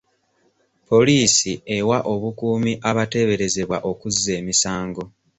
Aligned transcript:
Poliisi 0.89 1.51
ewa 1.77 1.97
obukuumi 2.13 2.71
abateeberezebwa 2.89 3.77
okuzza 3.91 4.31
emisango. 4.39 5.03